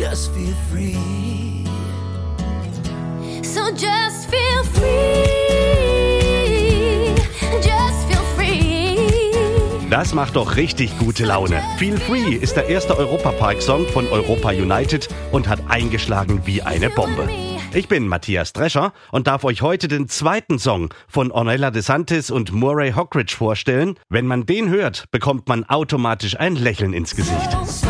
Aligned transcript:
Just 0.00 0.32
feel 0.32 0.54
free. 0.72 1.66
So 3.42 3.70
just 3.72 4.30
feel 4.30 4.64
free. 4.72 5.14
Just 7.60 8.08
feel 8.08 8.24
free. 8.34 9.90
Das 9.90 10.14
macht 10.14 10.36
doch 10.36 10.56
richtig 10.56 10.98
gute 10.98 11.26
Laune. 11.26 11.62
Feel 11.76 11.98
Free 11.98 12.34
ist 12.34 12.56
der 12.56 12.70
erste 12.70 12.96
Europapark-Song 12.96 13.88
von 13.88 14.08
Europa 14.08 14.52
United 14.52 15.06
und 15.32 15.48
hat 15.48 15.60
eingeschlagen 15.68 16.46
wie 16.46 16.62
eine 16.62 16.88
Bombe. 16.88 17.28
Ich 17.74 17.86
bin 17.86 18.08
Matthias 18.08 18.54
Drescher 18.54 18.94
und 19.12 19.26
darf 19.26 19.44
euch 19.44 19.60
heute 19.60 19.86
den 19.86 20.08
zweiten 20.08 20.58
Song 20.58 20.94
von 21.08 21.30
Ornella 21.30 21.70
DeSantis 21.70 22.30
und 22.30 22.52
Murray 22.52 22.92
Hockridge 22.92 23.36
vorstellen. 23.36 23.98
Wenn 24.08 24.26
man 24.26 24.46
den 24.46 24.70
hört, 24.70 25.10
bekommt 25.10 25.46
man 25.46 25.64
automatisch 25.64 26.40
ein 26.40 26.56
Lächeln 26.56 26.94
ins 26.94 27.14
Gesicht. 27.14 27.89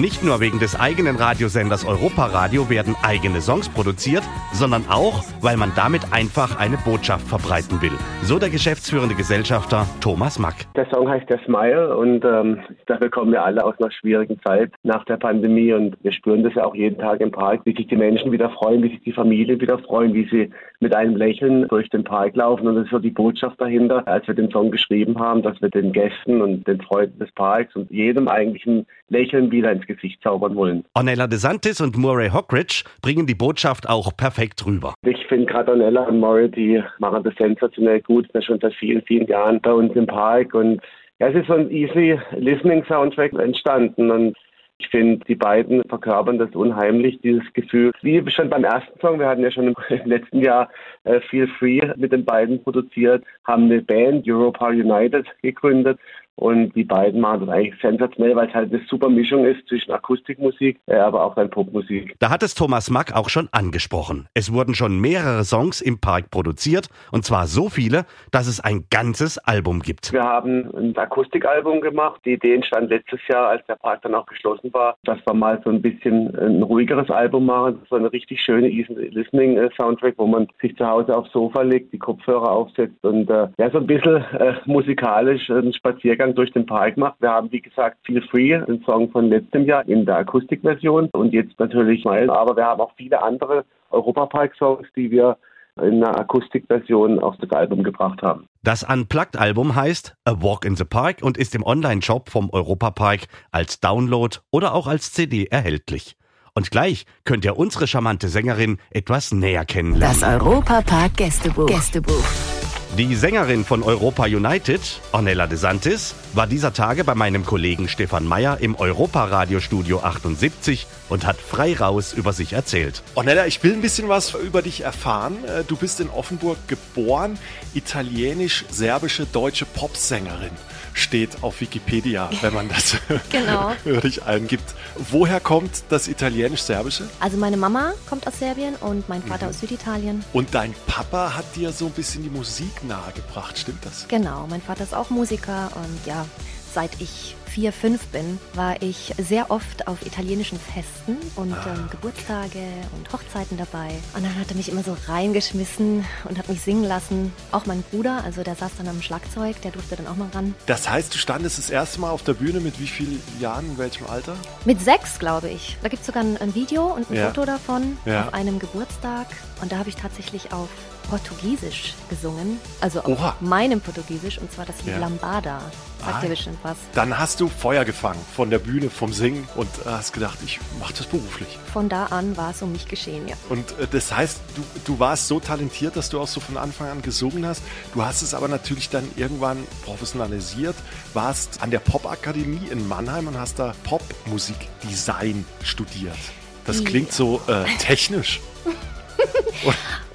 Nicht 0.00 0.24
nur 0.24 0.40
wegen 0.40 0.58
des 0.58 0.80
eigenen 0.80 1.16
Radiosenders 1.16 1.84
Europaradio 1.84 2.70
werden 2.70 2.96
eigene 3.02 3.42
Songs 3.42 3.68
produziert, 3.68 4.22
sondern 4.50 4.86
auch, 4.88 5.22
weil 5.42 5.58
man 5.58 5.72
damit 5.76 6.00
einfach 6.10 6.58
eine 6.58 6.78
Botschaft 6.78 7.28
verbreiten 7.28 7.82
will. 7.82 7.92
So 8.22 8.38
der 8.38 8.48
geschäftsführende 8.48 9.14
Gesellschafter 9.14 9.86
Thomas 10.00 10.38
Mack. 10.38 10.54
Der 10.74 10.88
Song 10.88 11.06
heißt 11.06 11.28
der 11.28 11.38
Smile 11.44 11.94
und 11.94 12.24
ähm, 12.24 12.60
dafür 12.86 13.10
kommen 13.10 13.32
wir 13.32 13.44
alle 13.44 13.62
aus 13.62 13.74
einer 13.78 13.90
schwierigen 13.90 14.40
Zeit 14.40 14.72
nach 14.84 15.04
der 15.04 15.18
Pandemie 15.18 15.74
und 15.74 15.98
wir 16.02 16.12
spüren 16.12 16.44
das 16.44 16.54
ja 16.54 16.64
auch 16.64 16.74
jeden 16.74 16.98
Tag 16.98 17.20
im 17.20 17.30
Park, 17.30 17.60
wie 17.64 17.76
sich 17.76 17.86
die 17.86 17.96
Menschen 17.96 18.32
wieder 18.32 18.48
freuen, 18.48 18.82
wie 18.82 18.88
sich 18.88 19.02
die 19.02 19.12
Familien 19.12 19.60
wieder 19.60 19.78
freuen, 19.80 20.14
wie 20.14 20.26
sie 20.30 20.50
mit 20.80 20.94
einem 20.94 21.14
Lächeln 21.14 21.68
durch 21.68 21.90
den 21.90 22.04
Park 22.04 22.36
laufen 22.36 22.66
und 22.66 22.76
das 22.76 22.84
ist 22.84 22.90
so 22.90 22.98
die 22.98 23.10
Botschaft 23.10 23.60
dahinter, 23.60 24.08
als 24.08 24.26
wir 24.26 24.34
den 24.34 24.50
Song 24.50 24.70
geschrieben 24.70 25.18
haben, 25.18 25.42
dass 25.42 25.60
wir 25.60 25.68
den 25.68 25.92
Gästen 25.92 26.40
und 26.40 26.66
den 26.66 26.80
Freunden 26.80 27.18
des 27.18 27.30
Parks 27.32 27.76
und 27.76 27.90
jedem 27.90 28.28
eigentlich 28.28 28.64
ein 28.64 28.86
Lächeln 29.10 29.50
wieder 29.50 29.72
ins 29.72 29.86
Gesicht 29.94 30.22
zaubern 30.22 30.56
wollen. 30.56 30.84
Ornella 30.94 31.26
DeSantis 31.26 31.80
und 31.80 31.96
Murray 31.96 32.30
Hockridge 32.30 32.84
bringen 33.02 33.26
die 33.26 33.34
Botschaft 33.34 33.88
auch 33.88 34.16
perfekt 34.16 34.64
rüber. 34.66 34.94
Ich 35.04 35.26
finde 35.26 35.46
gerade 35.46 35.72
Ornella 35.72 36.02
und 36.04 36.20
Murray, 36.20 36.50
die 36.50 36.82
machen 36.98 37.22
das 37.22 37.34
sensationell 37.36 38.00
gut, 38.00 38.28
ja 38.34 38.42
schon 38.42 38.58
seit 38.60 38.74
vielen, 38.74 39.02
vielen 39.02 39.26
Jahren 39.26 39.60
bei 39.60 39.72
uns 39.72 39.94
im 39.94 40.06
Park 40.06 40.54
und 40.54 40.80
ja, 41.18 41.28
es 41.28 41.34
ist 41.34 41.48
so 41.48 41.54
ein 41.54 41.70
easy 41.70 42.18
listening 42.36 42.82
Soundtrack 42.86 43.34
entstanden 43.34 44.10
und 44.10 44.36
ich 44.80 44.88
finde, 44.88 45.22
die 45.26 45.34
beiden 45.34 45.82
verkörpern 45.88 46.38
das 46.38 46.54
unheimlich, 46.54 47.20
dieses 47.20 47.44
Gefühl. 47.52 47.92
Wie 48.00 48.22
schon 48.30 48.48
beim 48.48 48.64
ersten 48.64 48.98
Song, 49.00 49.18
wir 49.18 49.28
hatten 49.28 49.42
ja 49.42 49.50
schon 49.50 49.68
im 49.68 49.74
letzten 50.06 50.40
Jahr 50.40 50.70
äh, 51.04 51.20
Feel 51.20 51.48
Free 51.58 51.82
mit 51.96 52.12
den 52.12 52.24
beiden 52.24 52.62
produziert, 52.62 53.22
haben 53.44 53.64
eine 53.64 53.82
Band, 53.82 54.26
Europa 54.26 54.68
United, 54.68 55.26
gegründet 55.42 55.98
und 56.40 56.74
die 56.74 56.84
beiden 56.84 57.20
machen 57.20 57.40
das 57.40 57.50
eigentlich 57.50 57.80
sensationell, 57.82 58.34
weil 58.34 58.48
es 58.48 58.54
halt 58.54 58.72
eine 58.72 58.82
super 58.88 59.10
Mischung 59.10 59.44
ist 59.44 59.66
zwischen 59.68 59.92
Akustikmusik, 59.92 60.80
äh, 60.86 60.96
aber 60.96 61.22
auch 61.22 61.34
dann 61.34 61.50
Popmusik. 61.50 62.14
Da 62.18 62.30
hat 62.30 62.42
es 62.42 62.54
Thomas 62.54 62.90
Mack 62.90 63.14
auch 63.14 63.28
schon 63.28 63.48
angesprochen. 63.52 64.26
Es 64.32 64.52
wurden 64.52 64.74
schon 64.74 64.98
mehrere 65.00 65.44
Songs 65.44 65.82
im 65.82 66.00
Park 66.00 66.30
produziert 66.30 66.88
und 67.12 67.24
zwar 67.24 67.46
so 67.46 67.68
viele, 67.68 68.06
dass 68.30 68.46
es 68.46 68.58
ein 68.60 68.86
ganzes 68.90 69.36
Album 69.38 69.80
gibt. 69.80 70.12
Wir 70.12 70.22
haben 70.22 70.70
ein 70.74 70.96
Akustikalbum 70.96 71.82
gemacht. 71.82 72.20
Die 72.24 72.32
Idee 72.32 72.54
entstand 72.54 72.88
letztes 72.88 73.20
Jahr, 73.28 73.48
als 73.48 73.66
der 73.66 73.76
Park 73.76 74.00
dann 74.02 74.14
auch 74.14 74.26
geschlossen 74.26 74.72
war, 74.72 74.96
dass 75.04 75.18
wir 75.26 75.34
mal 75.34 75.60
so 75.62 75.70
ein 75.70 75.82
bisschen 75.82 76.34
ein 76.38 76.62
ruhigeres 76.62 77.10
Album 77.10 77.46
machen. 77.46 77.80
So 77.90 77.96
eine 77.96 78.10
richtig 78.10 78.40
schöne 78.40 78.68
Easy 78.70 78.94
Listening 78.94 79.58
äh, 79.58 79.68
Soundtrack, 79.78 80.14
wo 80.16 80.26
man 80.26 80.48
sich 80.62 80.74
zu 80.76 80.86
Hause 80.86 81.14
aufs 81.14 81.32
Sofa 81.32 81.62
legt, 81.62 81.92
die 81.92 81.98
Kopfhörer 81.98 82.50
aufsetzt 82.50 83.04
und 83.04 83.28
äh, 83.28 83.48
ja, 83.58 83.70
so 83.70 83.78
ein 83.78 83.86
bisschen 83.86 84.24
äh, 84.38 84.54
musikalisch 84.64 85.50
einen 85.50 85.74
Spaziergang 85.74 86.29
durch 86.34 86.52
den 86.52 86.66
Park 86.66 86.96
macht. 86.96 87.20
Wir 87.20 87.30
haben, 87.30 87.50
wie 87.52 87.60
gesagt, 87.60 87.98
Feel 88.04 88.22
Free, 88.30 88.58
den 88.58 88.82
Song 88.84 89.10
von 89.10 89.28
letztem 89.28 89.64
Jahr 89.64 89.86
in 89.88 90.06
der 90.06 90.16
Akustikversion 90.18 91.08
und 91.12 91.32
jetzt 91.32 91.58
natürlich 91.58 92.04
mal, 92.04 92.28
aber 92.30 92.56
wir 92.56 92.64
haben 92.64 92.80
auch 92.80 92.92
viele 92.96 93.22
andere 93.22 93.64
Europapark-Songs, 93.90 94.86
die 94.96 95.10
wir 95.10 95.36
in 95.80 96.04
einer 96.04 96.18
Akustikversion 96.18 97.18
auf 97.20 97.36
das 97.40 97.50
Album 97.50 97.82
gebracht 97.82 98.22
haben. 98.22 98.46
Das 98.62 98.82
Unplugged-Album 98.82 99.74
heißt 99.74 100.14
A 100.24 100.42
Walk 100.42 100.64
in 100.64 100.76
the 100.76 100.84
Park 100.84 101.22
und 101.22 101.38
ist 101.38 101.54
im 101.54 101.64
Online-Shop 101.64 102.28
vom 102.28 102.50
Europapark 102.50 103.26
als 103.50 103.80
Download 103.80 104.36
oder 104.50 104.74
auch 104.74 104.86
als 104.86 105.12
CD 105.12 105.46
erhältlich. 105.46 106.16
Und 106.54 106.70
gleich 106.70 107.06
könnt 107.24 107.44
ihr 107.44 107.56
unsere 107.56 107.86
charmante 107.86 108.28
Sängerin 108.28 108.78
etwas 108.90 109.32
näher 109.32 109.64
kennenlernen. 109.64 110.20
Das 110.20 110.28
Europapark 110.28 111.16
Gästebuch. 111.16 111.66
Gästebuch. 111.66 112.59
Die 112.98 113.14
Sängerin 113.14 113.64
von 113.64 113.84
Europa 113.84 114.24
United, 114.24 114.80
Ornella 115.12 115.46
DeSantis, 115.46 116.16
war 116.34 116.48
dieser 116.48 116.72
Tage 116.72 117.04
bei 117.04 117.14
meinem 117.14 117.46
Kollegen 117.46 117.88
Stefan 117.88 118.26
Meyer 118.26 118.58
im 118.60 118.74
Europa-Radiostudio 118.74 120.00
78 120.00 120.88
und 121.08 121.24
hat 121.24 121.36
frei 121.36 121.76
raus 121.76 122.12
über 122.12 122.32
sich 122.32 122.52
erzählt. 122.52 123.04
Ornella, 123.14 123.46
ich 123.46 123.62
will 123.62 123.74
ein 123.74 123.80
bisschen 123.80 124.08
was 124.08 124.34
über 124.34 124.60
dich 124.60 124.80
erfahren. 124.80 125.36
Äh, 125.44 125.62
Du 125.70 125.76
bist 125.76 126.00
in 126.00 126.10
Offenburg 126.10 126.58
geboren, 126.66 127.38
italienisch-serbische 127.74 129.24
deutsche 129.26 129.66
Popsängerin. 129.66 130.50
Steht 130.92 131.42
auf 131.42 131.60
Wikipedia, 131.60 132.30
wenn 132.40 132.52
man 132.54 132.68
das 132.68 132.96
Genau. 133.30 133.72
dich 134.02 134.22
eingibt. 134.24 134.74
Woher 135.10 135.40
kommt 135.40 135.84
das 135.88 136.08
italienisch-serbische? 136.08 137.08
Also 137.20 137.36
meine 137.36 137.56
Mama 137.56 137.92
kommt 138.08 138.26
aus 138.26 138.38
Serbien 138.38 138.74
und 138.76 139.08
mein 139.08 139.22
Vater 139.22 139.46
Mhm. 139.46 139.50
aus 139.50 139.60
Süditalien. 139.60 140.24
Und 140.32 140.54
dein 140.54 140.74
Papa 140.86 141.34
hat 141.36 141.44
dir 141.56 141.72
so 141.72 141.86
ein 141.86 141.92
bisschen 141.92 142.22
die 142.22 142.30
Musik 142.30 142.84
nahegebracht, 142.84 143.58
stimmt 143.58 143.84
das? 143.84 144.06
Genau, 144.08 144.46
mein 144.48 144.60
Vater 144.62 144.84
ist 144.84 144.94
auch 144.94 145.10
Musiker 145.10 145.70
und 145.74 146.06
ja, 146.06 146.26
seit 146.74 146.90
ich 147.00 147.34
vier, 147.52 147.72
fünf 147.72 148.06
bin, 148.08 148.38
war 148.54 148.80
ich 148.80 149.12
sehr 149.18 149.50
oft 149.50 149.88
auf 149.88 150.06
italienischen 150.06 150.58
Festen 150.58 151.16
und 151.36 151.52
Ah. 151.52 151.66
ähm, 151.74 151.88
Geburtstage 151.90 152.62
und 152.96 153.12
Hochzeiten 153.12 153.56
dabei. 153.58 153.90
Und 154.14 154.24
dann 154.24 154.34
hat 154.38 154.48
er 154.50 154.56
mich 154.56 154.68
immer 154.70 154.82
so 154.82 154.96
reingeschmissen 155.08 156.04
und 156.28 156.38
hat 156.38 156.48
mich 156.48 156.60
singen 156.60 156.84
lassen. 156.84 157.32
Auch 157.52 157.66
mein 157.66 157.82
Bruder, 157.90 158.22
also 158.24 158.42
der 158.42 158.54
saß 158.54 158.70
dann 158.78 158.88
am 158.88 159.02
Schlagzeug, 159.02 159.60
der 159.62 159.72
durfte 159.72 159.96
dann 159.96 160.06
auch 160.06 160.16
mal 160.16 160.28
ran. 160.34 160.54
Das 160.66 160.88
heißt, 160.88 161.12
du 161.14 161.18
standest 161.18 161.58
das 161.58 161.70
erste 161.70 162.00
Mal 162.00 162.10
auf 162.10 162.22
der 162.22 162.34
Bühne 162.34 162.60
mit 162.60 162.78
wie 162.80 162.86
vielen 162.86 163.20
Jahren, 163.40 163.66
in 163.70 163.78
welchem 163.78 164.06
Alter? 164.06 164.36
Mit 164.64 164.80
sechs, 164.80 165.18
glaube 165.18 165.48
ich. 165.48 165.76
Da 165.82 165.88
gibt 165.88 166.00
es 166.02 166.06
sogar 166.06 166.22
ein, 166.22 166.36
ein 166.38 166.54
Video 166.54 166.84
und 166.86 167.10
ein 167.10 167.16
Ja. 167.16 167.26
Foto 167.28 167.44
davon 167.44 167.98
Ja. 168.04 168.26
auf 168.28 168.34
einem 168.34 168.58
Geburtstag. 168.58 169.26
Und 169.60 169.72
da 169.72 169.78
habe 169.78 169.88
ich 169.88 169.96
tatsächlich 169.96 170.52
auf 170.52 170.68
Portugiesisch 171.10 171.94
gesungen. 172.08 172.58
Also 172.80 173.00
auf 173.00 173.08
Oha. 173.08 173.34
meinem 173.40 173.80
Portugiesisch 173.80 174.38
und 174.38 174.50
zwar 174.52 174.64
das 174.64 174.76
Lied 174.84 174.94
Ja. 174.94 174.98
Lambada. 175.00 175.60
Sagt 175.98 176.14
Ah. 176.14 176.20
dir 176.22 176.28
bestimmt 176.28 176.58
was. 176.62 176.76
Dann 176.94 177.18
hast 177.18 177.39
du 177.40 177.48
Feuer 177.48 177.84
gefangen 177.84 178.20
von 178.36 178.50
der 178.50 178.58
Bühne, 178.58 178.90
vom 178.90 179.12
Singen 179.12 179.48
und 179.54 179.68
äh, 179.86 179.88
hast 179.88 180.12
gedacht, 180.12 180.38
ich 180.44 180.60
mache 180.78 180.92
das 180.94 181.06
beruflich. 181.06 181.58
Von 181.72 181.88
da 181.88 182.06
an 182.06 182.36
war 182.36 182.50
es 182.50 182.62
um 182.62 182.72
mich 182.72 182.86
geschehen, 182.86 183.26
ja. 183.28 183.36
Und 183.48 183.70
äh, 183.78 183.86
das 183.90 184.14
heißt, 184.14 184.40
du, 184.56 184.62
du 184.84 184.98
warst 184.98 185.28
so 185.28 185.40
talentiert, 185.40 185.96
dass 185.96 186.10
du 186.10 186.20
auch 186.20 186.28
so 186.28 186.40
von 186.40 186.56
Anfang 186.56 186.88
an 186.88 187.02
gesungen 187.02 187.46
hast. 187.46 187.62
Du 187.94 188.04
hast 188.04 188.22
es 188.22 188.34
aber 188.34 188.48
natürlich 188.48 188.90
dann 188.90 189.08
irgendwann 189.16 189.66
professionalisiert, 189.84 190.76
warst 191.14 191.62
an 191.62 191.70
der 191.70 191.78
Popakademie 191.78 192.68
in 192.70 192.86
Mannheim 192.86 193.26
und 193.28 193.38
hast 193.38 193.58
da 193.58 193.74
Popmusikdesign 193.84 195.44
studiert. 195.62 196.18
Das 196.66 196.84
klingt 196.84 197.12
so 197.12 197.40
äh, 197.46 197.64
technisch. 197.78 198.40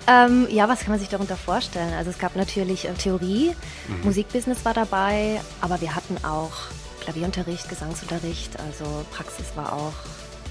Ähm, 0.07 0.47
ja, 0.51 0.69
was 0.69 0.81
kann 0.81 0.91
man 0.91 0.99
sich 0.99 1.09
darunter 1.09 1.35
vorstellen? 1.35 1.91
Also 1.95 2.11
es 2.11 2.19
gab 2.19 2.35
natürlich 2.35 2.87
äh, 2.87 2.93
Theorie, 2.93 3.55
Mhm. 3.87 4.03
Musikbusiness 4.03 4.63
war 4.63 4.75
dabei, 4.75 5.41
aber 5.61 5.81
wir 5.81 5.95
hatten 5.95 6.23
auch 6.23 6.51
Klavierunterricht, 7.05 7.69
Gesangsunterricht, 7.69 8.59
also 8.59 9.05
Praxis 9.11 9.45
war 9.55 9.73
auch. 9.73 9.93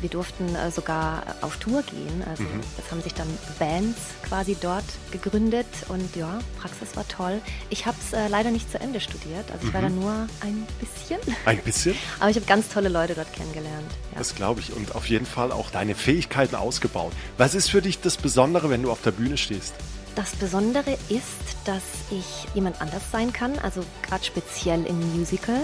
Wir 0.00 0.10
durften 0.10 0.54
äh, 0.54 0.70
sogar 0.70 1.22
auf 1.40 1.56
Tour 1.58 1.82
gehen. 1.82 2.22
Also 2.28 2.42
Mhm. 2.42 2.60
es 2.78 2.90
haben 2.90 3.00
sich 3.00 3.14
dann 3.14 3.28
Bands 3.58 3.98
quasi 4.28 4.56
dort 4.60 4.84
gegründet 5.12 5.66
und 5.88 6.14
ja, 6.16 6.40
Praxis 6.60 6.94
war 6.96 7.06
toll. 7.08 7.40
Ich 7.70 7.86
habe 7.86 7.96
es 8.04 8.12
äh, 8.12 8.28
leider 8.28 8.50
nicht 8.50 8.70
zu 8.70 8.78
Ende 8.80 9.00
studiert, 9.00 9.50
also 9.52 9.66
ich 9.66 9.72
war 9.72 9.80
da 9.82 9.88
Mhm. 9.88 10.00
nur 10.00 10.12
ein 10.40 10.66
bisschen. 10.80 11.18
Ein 11.46 11.58
bisschen, 11.58 11.94
Aber 12.20 12.28
ich 12.28 12.36
habe 12.36 12.44
ganz 12.46 12.68
tolle 12.68 12.88
Leute 12.88 13.14
dort 13.14 13.32
kennengelernt. 13.32 13.90
Ja. 14.12 14.18
das 14.18 14.34
glaube 14.34 14.60
ich. 14.60 14.72
Und 14.74 14.94
auf 14.94 15.06
jeden 15.06 15.26
Fall 15.26 15.52
auch 15.52 15.70
deine 15.70 15.94
Fähigkeiten 15.94 16.54
ausgebaut. 16.56 17.12
Was 17.38 17.54
ist 17.54 17.70
für 17.70 17.80
dich 17.80 18.00
das 18.00 18.16
Besondere, 18.16 18.68
wenn 18.70 18.82
du 18.82 18.90
auf 18.90 19.00
der 19.02 19.12
Bühne 19.12 19.36
stehst? 19.38 19.74
Das 20.14 20.36
Besondere 20.36 20.92
ist, 21.08 21.56
dass 21.64 21.82
ich 22.10 22.46
jemand 22.54 22.80
anders 22.80 23.02
sein 23.10 23.32
kann, 23.32 23.58
also 23.58 23.82
gerade 24.02 24.24
speziell 24.24 24.84
im 24.86 25.18
Musical. 25.18 25.60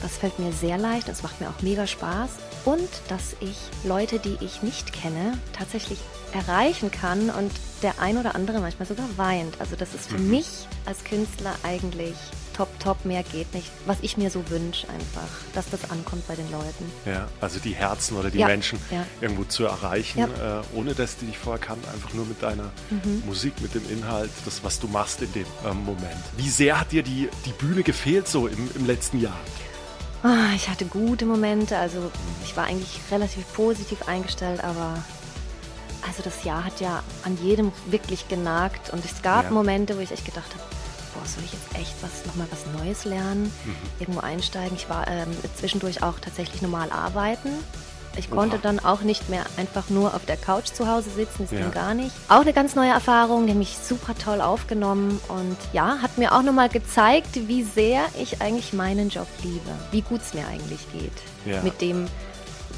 Das 0.00 0.16
fällt 0.16 0.38
mir 0.38 0.52
sehr 0.52 0.78
leicht, 0.78 1.08
es 1.08 1.24
macht 1.24 1.40
mir 1.40 1.48
auch 1.48 1.60
mega 1.62 1.86
Spaß. 1.88 2.30
Und 2.64 2.88
dass 3.08 3.34
ich 3.40 3.56
Leute, 3.82 4.20
die 4.20 4.36
ich 4.40 4.62
nicht 4.62 4.92
kenne, 4.92 5.38
tatsächlich 5.52 5.98
erreichen 6.32 6.92
kann 6.92 7.30
und 7.30 7.50
der 7.82 7.98
ein 8.00 8.16
oder 8.16 8.36
andere 8.36 8.60
manchmal 8.60 8.86
sogar 8.86 9.06
weint. 9.16 9.60
Also 9.60 9.74
das 9.74 9.92
ist 9.94 10.08
für 10.08 10.18
mich 10.18 10.68
als 10.86 11.02
Künstler 11.02 11.54
eigentlich 11.64 12.14
top, 12.60 12.78
top, 12.78 13.04
mehr 13.06 13.22
geht 13.22 13.54
nicht. 13.54 13.70
Was 13.86 13.96
ich 14.02 14.18
mir 14.18 14.30
so 14.30 14.42
wünsche 14.50 14.86
einfach, 14.90 15.28
dass 15.54 15.70
das 15.70 15.90
ankommt 15.90 16.28
bei 16.28 16.34
den 16.34 16.50
Leuten. 16.52 16.92
Ja, 17.06 17.26
also 17.40 17.58
die 17.58 17.72
Herzen 17.74 18.18
oder 18.18 18.28
die 18.30 18.36
Ja, 18.38 18.46
Menschen 18.48 18.78
ja. 18.90 19.06
irgendwo 19.22 19.44
zu 19.44 19.64
erreichen, 19.64 20.18
Ja. 20.36 20.60
äh, 20.60 20.62
ohne 20.74 20.92
dass 20.94 21.16
die 21.16 21.24
dich 21.26 21.38
vorher 21.38 21.58
kannten, 21.58 21.88
einfach 21.88 22.12
nur 22.12 22.26
mit 22.26 22.42
deiner 22.42 22.70
Mhm. 22.90 23.22
Musik, 23.24 23.54
mit 23.62 23.74
dem 23.74 23.88
Inhalt, 23.90 24.30
das, 24.44 24.62
was 24.62 24.78
du 24.78 24.88
machst 24.88 25.22
in 25.22 25.32
dem 25.32 25.46
ähm, 25.66 25.84
Moment. 25.86 26.20
Wie 26.36 26.50
sehr 26.50 26.78
hat 26.78 26.92
dir 26.92 27.02
die, 27.02 27.30
die 27.46 27.52
Bühne 27.52 27.82
gefehlt 27.82 28.28
so 28.28 28.46
im, 28.46 28.70
im 28.74 28.84
letzten 28.86 29.20
Jahr? 29.22 29.38
Ah, 30.22 30.52
ich 30.54 30.68
hatte 30.68 30.84
gute 30.84 31.24
Momente, 31.24 31.78
also 31.78 32.10
ich 32.44 32.54
war 32.58 32.64
eigentlich 32.66 33.00
relativ 33.10 33.50
positiv 33.54 34.06
eingestellt, 34.06 34.62
aber 34.62 35.02
also 36.06 36.22
das 36.22 36.44
Jahr 36.44 36.64
hat 36.64 36.78
ja 36.80 37.02
an 37.24 37.38
jedem 37.42 37.72
wirklich 37.86 38.28
genagt 38.28 38.90
und 38.90 39.02
es 39.02 39.22
gab 39.22 39.44
Ja. 39.44 39.50
Momente, 39.50 39.96
wo 39.96 40.00
ich 40.00 40.10
echt 40.12 40.26
gedacht 40.26 40.50
habe, 40.52 40.62
boah, 41.20 41.26
soll 41.28 41.44
ich 41.44 41.52
jetzt 41.52 41.74
echt 41.80 41.94
was 42.02 42.26
nochmal 42.26 42.46
was 42.50 42.64
Neues 42.82 43.04
lernen, 43.04 43.44
Mhm. 43.64 43.74
irgendwo 44.00 44.20
einsteigen. 44.20 44.76
Ich 44.76 44.88
war 44.88 45.06
ähm, 45.08 45.28
zwischendurch 45.56 46.02
auch 46.02 46.18
tatsächlich 46.20 46.62
normal 46.62 46.90
arbeiten. 46.90 47.50
Ich 48.16 48.28
konnte 48.28 48.56
Oha. 48.56 48.62
dann 48.62 48.80
auch 48.80 49.02
nicht 49.02 49.28
mehr 49.30 49.44
einfach 49.56 49.88
nur 49.88 50.14
auf 50.14 50.24
der 50.26 50.36
Couch 50.36 50.66
zu 50.72 50.88
Hause 50.88 51.10
sitzen, 51.10 51.44
das 51.44 51.52
Ja. 51.52 51.60
ging 51.60 51.70
gar 51.70 51.94
nicht. 51.94 52.10
Auch 52.28 52.40
eine 52.40 52.52
ganz 52.52 52.74
neue 52.74 52.90
Erfahrung, 52.90 53.46
die 53.46 53.54
mich 53.54 53.76
super 53.80 54.14
toll 54.18 54.40
aufgenommen 54.40 55.20
und 55.28 55.56
ja, 55.72 55.98
hat 56.02 56.18
mir 56.18 56.34
auch 56.34 56.42
nochmal 56.42 56.68
gezeigt, 56.68 57.46
wie 57.46 57.62
sehr 57.62 58.02
ich 58.20 58.42
eigentlich 58.42 58.72
meinen 58.72 59.10
Job 59.10 59.28
liebe, 59.44 59.70
wie 59.92 60.02
gut 60.02 60.22
es 60.22 60.34
mir 60.34 60.46
eigentlich 60.48 60.80
geht, 60.92 61.12
Ja. 61.46 61.62
mit 61.62 61.80
dem 61.80 62.06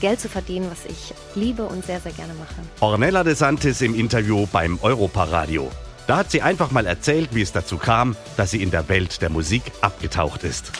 Geld 0.02 0.20
zu 0.20 0.28
verdienen, 0.28 0.70
was 0.70 0.84
ich 0.84 1.14
liebe 1.34 1.62
und 1.64 1.86
sehr, 1.86 2.00
sehr 2.00 2.12
gerne 2.12 2.34
mache. 2.34 2.54
Ornella 2.80 3.24
de 3.24 3.34
Santis 3.34 3.80
im 3.80 3.94
Interview 3.94 4.46
beim 4.52 4.78
Europaradio. 4.82 5.70
Da 6.06 6.16
hat 6.16 6.30
sie 6.30 6.42
einfach 6.42 6.70
mal 6.70 6.86
erzählt, 6.86 7.30
wie 7.32 7.42
es 7.42 7.52
dazu 7.52 7.76
kam, 7.76 8.16
dass 8.36 8.50
sie 8.50 8.62
in 8.62 8.70
der 8.70 8.88
Welt 8.88 9.22
der 9.22 9.30
Musik 9.30 9.62
abgetaucht 9.80 10.42
ist. 10.42 10.72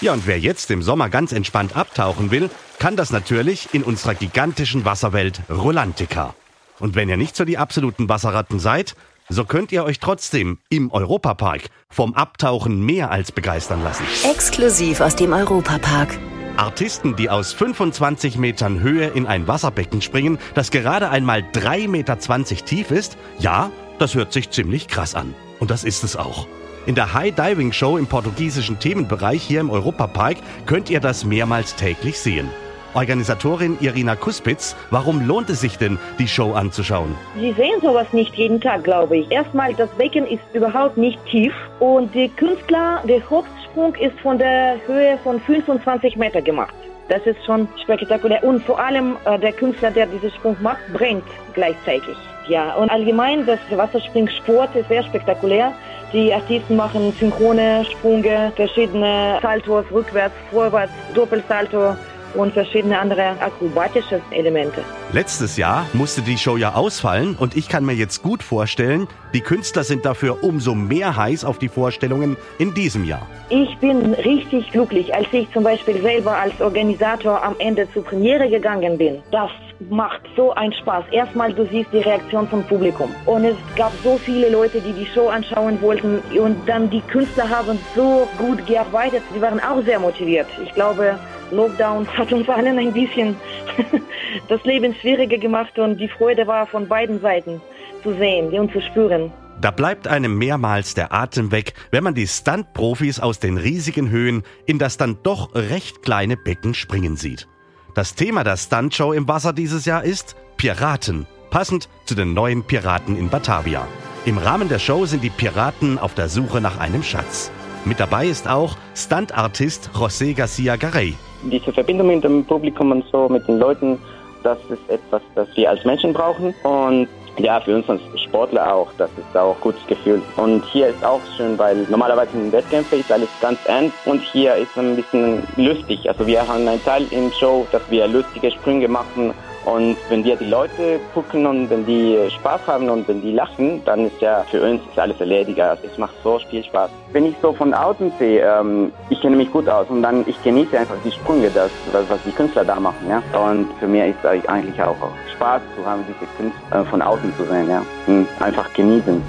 Ja, 0.00 0.12
und 0.12 0.26
wer 0.26 0.38
jetzt 0.38 0.70
im 0.70 0.82
Sommer 0.82 1.08
ganz 1.08 1.32
entspannt 1.32 1.76
abtauchen 1.76 2.30
will, 2.30 2.50
kann 2.78 2.96
das 2.96 3.10
natürlich 3.10 3.72
in 3.72 3.82
unserer 3.82 4.14
gigantischen 4.14 4.84
Wasserwelt 4.84 5.40
Rolantica. 5.48 6.34
Und 6.78 6.94
wenn 6.94 7.08
ihr 7.08 7.16
nicht 7.16 7.36
so 7.36 7.44
die 7.44 7.56
absoluten 7.56 8.08
Wasserratten 8.08 8.58
seid, 8.58 8.94
so 9.30 9.44
könnt 9.44 9.72
ihr 9.72 9.84
euch 9.84 10.00
trotzdem 10.00 10.58
im 10.68 10.90
Europapark 10.90 11.70
vom 11.88 12.14
Abtauchen 12.14 12.84
mehr 12.84 13.10
als 13.10 13.32
begeistern 13.32 13.82
lassen. 13.82 14.04
Exklusiv 14.30 15.00
aus 15.00 15.16
dem 15.16 15.32
Europapark. 15.32 16.18
Artisten, 16.56 17.16
die 17.16 17.30
aus 17.30 17.52
25 17.52 18.36
Metern 18.36 18.80
Höhe 18.80 19.06
in 19.08 19.26
ein 19.26 19.48
Wasserbecken 19.48 20.02
springen, 20.02 20.38
das 20.54 20.70
gerade 20.70 21.10
einmal 21.10 21.40
3,20 21.40 21.88
Meter 21.88 22.18
tief 22.64 22.90
ist, 22.90 23.16
ja, 23.38 23.70
das 23.98 24.14
hört 24.14 24.32
sich 24.32 24.50
ziemlich 24.50 24.88
krass 24.88 25.14
an. 25.14 25.34
Und 25.60 25.70
das 25.70 25.84
ist 25.84 26.04
es 26.04 26.16
auch. 26.16 26.46
In 26.86 26.94
der 26.94 27.14
High 27.14 27.34
Diving 27.34 27.72
Show 27.72 27.96
im 27.96 28.06
portugiesischen 28.06 28.78
Themenbereich 28.78 29.42
hier 29.42 29.60
im 29.60 29.70
Europapark 29.70 30.36
könnt 30.66 30.90
ihr 30.90 31.00
das 31.00 31.24
mehrmals 31.24 31.74
täglich 31.76 32.18
sehen. 32.18 32.50
Organisatorin 32.94 33.76
Irina 33.80 34.14
Kuspitz, 34.14 34.76
warum 34.90 35.26
lohnt 35.26 35.50
es 35.50 35.60
sich 35.60 35.78
denn, 35.78 35.98
die 36.18 36.28
Show 36.28 36.52
anzuschauen? 36.52 37.16
Sie 37.38 37.52
sehen 37.52 37.80
sowas 37.82 38.06
nicht 38.12 38.34
jeden 38.36 38.60
Tag, 38.60 38.84
glaube 38.84 39.16
ich. 39.16 39.30
Erstmal, 39.30 39.74
das 39.74 39.90
Becken 39.90 40.26
ist 40.26 40.42
überhaupt 40.52 40.96
nicht 40.96 41.18
tief 41.26 41.52
und 41.80 42.14
der 42.14 42.28
Künstler, 42.28 43.02
der 43.08 43.28
Hochsprung 43.28 43.94
ist 43.96 44.18
von 44.20 44.38
der 44.38 44.78
Höhe 44.86 45.18
von 45.24 45.40
25 45.40 46.16
Meter 46.16 46.40
gemacht. 46.40 46.74
Das 47.08 47.26
ist 47.26 47.44
schon 47.44 47.68
spektakulär 47.82 48.44
und 48.44 48.62
vor 48.64 48.78
allem 48.78 49.16
äh, 49.24 49.38
der 49.38 49.52
Künstler, 49.52 49.90
der 49.90 50.06
diesen 50.06 50.30
Sprung 50.30 50.56
macht, 50.62 50.80
brennt 50.92 51.24
gleichzeitig. 51.52 52.16
Ja, 52.48 52.74
und 52.74 52.90
allgemein, 52.90 53.46
das 53.46 53.58
Wasserspringsport 53.70 54.76
ist 54.76 54.88
sehr 54.88 55.02
spektakulär. 55.04 55.72
Die 56.12 56.32
Artisten 56.32 56.76
machen 56.76 57.12
synchrone 57.18 57.84
Sprünge, 57.90 58.52
verschiedene 58.54 59.38
Saltos, 59.42 59.84
rückwärts, 59.90 60.34
vorwärts, 60.50 60.92
Doppelsalto 61.14 61.96
und 62.34 62.52
verschiedene 62.52 62.98
andere 62.98 63.30
akrobatische 63.40 64.20
Elemente. 64.30 64.82
Letztes 65.12 65.56
Jahr 65.56 65.86
musste 65.92 66.22
die 66.22 66.36
Show 66.36 66.56
ja 66.56 66.74
ausfallen 66.74 67.36
und 67.38 67.56
ich 67.56 67.68
kann 67.68 67.84
mir 67.84 67.94
jetzt 67.94 68.22
gut 68.22 68.42
vorstellen, 68.42 69.06
die 69.32 69.40
Künstler 69.40 69.84
sind 69.84 70.04
dafür 70.04 70.42
umso 70.42 70.74
mehr 70.74 71.16
heiß 71.16 71.44
auf 71.44 71.58
die 71.58 71.68
Vorstellungen 71.68 72.36
in 72.58 72.74
diesem 72.74 73.04
Jahr. 73.04 73.26
Ich 73.48 73.76
bin 73.78 74.14
richtig 74.14 74.70
glücklich, 74.72 75.14
als 75.14 75.28
ich 75.32 75.50
zum 75.52 75.64
Beispiel 75.64 76.00
selber 76.02 76.36
als 76.36 76.60
Organisator 76.60 77.42
am 77.42 77.54
Ende 77.58 77.88
zur 77.92 78.04
Premiere 78.04 78.48
gegangen 78.48 78.98
bin. 78.98 79.22
Das 79.30 79.50
macht 79.90 80.20
so 80.36 80.52
einen 80.54 80.72
Spaß. 80.72 81.04
Erstmal, 81.10 81.52
du 81.52 81.66
siehst 81.66 81.92
die 81.92 81.98
Reaktion 81.98 82.48
vom 82.48 82.62
Publikum. 82.64 83.14
Und 83.26 83.44
es 83.44 83.56
gab 83.76 83.92
so 84.02 84.18
viele 84.18 84.50
Leute, 84.50 84.80
die 84.80 84.92
die 84.92 85.06
Show 85.06 85.28
anschauen 85.28 85.80
wollten. 85.80 86.18
Und 86.38 86.68
dann 86.68 86.90
die 86.90 87.00
Künstler 87.02 87.48
haben 87.48 87.78
so 87.94 88.28
gut 88.38 88.66
gearbeitet. 88.66 89.22
Sie 89.32 89.40
waren 89.40 89.60
auch 89.60 89.82
sehr 89.82 89.98
motiviert. 89.98 90.46
Ich 90.62 90.72
glaube, 90.74 91.18
Lockdown 91.50 92.06
hat 92.16 92.32
uns 92.32 92.48
allen 92.48 92.78
ein 92.78 92.92
bisschen 92.92 93.36
das 94.48 94.62
Leben 94.64 94.94
schwieriger 94.94 95.38
gemacht. 95.38 95.78
Und 95.78 95.98
die 95.98 96.08
Freude 96.08 96.46
war 96.46 96.66
von 96.66 96.88
beiden 96.88 97.20
Seiten 97.20 97.60
zu 98.02 98.14
sehen 98.14 98.48
und 98.58 98.72
zu 98.72 98.80
spüren. 98.80 99.32
Da 99.60 99.70
bleibt 99.70 100.08
einem 100.08 100.36
mehrmals 100.36 100.94
der 100.94 101.12
Atem 101.12 101.52
weg, 101.52 101.74
wenn 101.90 102.04
man 102.04 102.14
die 102.14 102.26
Stunt-Profis 102.26 103.20
aus 103.20 103.38
den 103.38 103.56
riesigen 103.56 104.10
Höhen 104.10 104.42
in 104.66 104.78
das 104.78 104.96
dann 104.96 105.18
doch 105.22 105.54
recht 105.54 106.02
kleine 106.02 106.36
Becken 106.36 106.74
springen 106.74 107.16
sieht. 107.16 107.46
Das 107.94 108.16
Thema 108.16 108.42
der 108.42 108.56
Stuntshow 108.56 109.12
im 109.12 109.28
Wasser 109.28 109.52
dieses 109.52 109.84
Jahr 109.84 110.02
ist 110.02 110.34
Piraten, 110.56 111.28
passend 111.50 111.88
zu 112.06 112.16
den 112.16 112.34
neuen 112.34 112.64
Piraten 112.64 113.16
in 113.16 113.28
Batavia. 113.28 113.86
Im 114.24 114.36
Rahmen 114.36 114.68
der 114.68 114.80
Show 114.80 115.06
sind 115.06 115.22
die 115.22 115.30
Piraten 115.30 116.00
auf 116.00 116.12
der 116.14 116.28
Suche 116.28 116.60
nach 116.60 116.80
einem 116.80 117.04
Schatz. 117.04 117.52
Mit 117.84 118.00
dabei 118.00 118.26
ist 118.26 118.48
auch 118.48 118.76
Stuntartist 118.96 119.90
José 119.94 120.34
Garcia 120.34 120.74
Garay. 120.74 121.14
diese 121.44 121.72
Verbindung 121.72 122.08
mit 122.08 122.24
dem 122.24 122.44
Publikum 122.44 122.90
und 122.90 123.04
so, 123.12 123.28
mit 123.28 123.46
den 123.46 123.58
Leuten, 123.60 123.98
das 124.42 124.58
ist 124.70 124.90
etwas, 124.90 125.22
das 125.36 125.46
wir 125.54 125.70
als 125.70 125.84
Menschen 125.84 126.12
brauchen. 126.12 126.52
Und 126.64 127.06
ja, 127.38 127.60
für 127.60 127.76
uns 127.76 127.88
als 127.88 128.00
Sportler 128.22 128.74
auch, 128.74 128.92
das 128.96 129.10
ist 129.16 129.36
auch 129.36 129.56
ein 129.56 129.60
gutes 129.60 129.86
Gefühl. 129.86 130.22
Und 130.36 130.64
hier 130.66 130.88
ist 130.88 131.04
auch 131.04 131.20
schön, 131.36 131.58
weil 131.58 131.76
normalerweise 131.88 132.32
in 132.32 132.52
Wettkämpfen 132.52 133.00
ist 133.00 133.10
alles 133.10 133.28
ganz 133.40 133.58
ernst 133.64 133.96
und 134.04 134.20
hier 134.20 134.54
ist 134.56 134.76
ein 134.76 134.96
bisschen 134.96 135.42
lustig. 135.56 136.08
Also 136.08 136.26
wir 136.26 136.46
haben 136.46 136.68
einen 136.68 136.82
Teil 136.84 137.06
im 137.10 137.32
Show, 137.32 137.66
dass 137.72 137.82
wir 137.88 138.06
lustige 138.06 138.50
Sprünge 138.50 138.88
machen 138.88 139.34
und 139.64 139.96
wenn 140.10 140.24
wir 140.24 140.36
die 140.36 140.44
Leute 140.44 141.00
gucken 141.14 141.46
und 141.46 141.70
wenn 141.70 141.86
die 141.86 142.18
Spaß 142.36 142.66
haben 142.66 142.90
und 142.90 143.08
wenn 143.08 143.22
die 143.22 143.32
lachen, 143.32 143.82
dann 143.84 144.06
ist 144.06 144.20
ja 144.20 144.44
für 144.50 144.62
uns 144.62 144.82
alles 144.96 145.18
erledigt. 145.18 145.58
Also 145.58 145.84
es 145.90 145.96
macht 145.96 146.14
so 146.22 146.38
viel 146.50 146.62
Spaß. 146.62 146.90
Wenn 147.12 147.26
ich 147.26 147.34
so 147.40 147.52
von 147.52 147.72
außen 147.72 148.12
sehe, 148.18 148.42
ähm, 148.42 148.92
ich 149.08 149.20
kenne 149.20 149.36
mich 149.36 149.50
gut 149.50 149.68
aus 149.68 149.86
und 149.88 150.02
dann 150.02 150.24
ich 150.26 150.42
genieße 150.42 150.78
einfach 150.78 150.96
die 151.04 151.10
Sprünge, 151.10 151.50
das, 151.50 151.70
das 151.92 152.08
was 152.10 152.22
die 152.24 152.32
Künstler 152.32 152.64
da 152.64 152.78
machen. 152.78 153.08
Ja? 153.08 153.22
Und 153.38 153.68
für 153.80 153.86
mich 153.86 154.02
ist 154.10 154.16
es 154.22 154.48
eigentlich 154.48 154.80
auch 154.82 154.96
Spaß 155.34 155.62
zu 155.76 155.86
haben, 155.86 156.04
diese 156.06 156.30
Künstler 156.36 156.80
äh, 156.80 156.84
von 156.84 157.00
außen 157.00 157.32
zu 157.36 157.44
sehen. 157.44 157.68
Ja? 157.68 157.82
Und 158.06 158.26
einfach 158.40 158.70
genießen. 158.74 159.22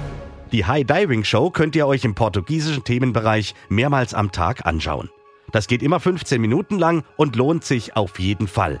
Die 0.52 0.64
High 0.64 0.84
Diving 0.84 1.24
Show 1.24 1.50
könnt 1.50 1.74
ihr 1.76 1.86
euch 1.86 2.04
im 2.04 2.14
portugiesischen 2.14 2.84
Themenbereich 2.84 3.54
mehrmals 3.68 4.14
am 4.14 4.32
Tag 4.32 4.66
anschauen. 4.66 5.10
Das 5.52 5.66
geht 5.66 5.82
immer 5.82 6.00
15 6.00 6.40
Minuten 6.40 6.78
lang 6.78 7.04
und 7.16 7.36
lohnt 7.36 7.64
sich 7.64 7.96
auf 7.96 8.18
jeden 8.18 8.48
Fall. 8.48 8.80